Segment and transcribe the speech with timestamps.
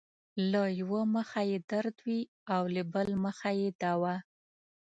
[0.51, 2.19] له يؤه مخه يې درد وي
[2.75, 4.15] له بل مخه يې دوا